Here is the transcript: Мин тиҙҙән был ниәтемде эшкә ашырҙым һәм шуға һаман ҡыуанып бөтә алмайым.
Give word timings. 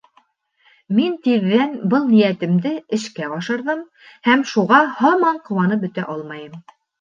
Мин 0.99 1.17
тиҙҙән 1.25 1.75
был 1.93 2.07
ниәтемде 2.13 2.71
эшкә 2.99 3.27
ашырҙым 3.35 3.85
һәм 4.31 4.47
шуға 4.53 4.81
һаман 5.03 5.39
ҡыуанып 5.51 5.85
бөтә 5.85 6.09
алмайым. 6.17 6.59